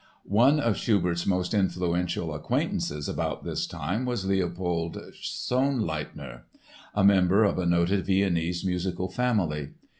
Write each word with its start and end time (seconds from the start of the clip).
One 0.23 0.59
of 0.59 0.77
Schubert's 0.77 1.27
most 1.27 1.53
influential 1.53 2.33
acquaintances 2.33 3.07
about 3.07 3.43
this 3.43 3.67
time 3.67 4.03
was 4.03 4.25
Leopold 4.25 4.97
Sonnleithner, 5.21 6.41
a 6.95 7.03
member 7.03 7.43
of 7.43 7.59
a 7.59 7.67
noted 7.67 8.07
Viennese 8.07 8.65
musical 8.65 9.09
family. 9.09 9.73